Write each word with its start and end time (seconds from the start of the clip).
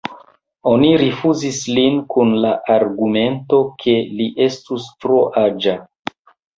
Oni 0.69 0.87
rifuzis 1.01 1.59
lin 1.79 2.01
kun 2.15 2.33
la 2.47 2.55
argumento, 2.79 3.63
ke 3.87 3.97
li 4.19 4.31
estus 4.51 4.93
tro 5.03 5.25
aĝa. 5.49 5.81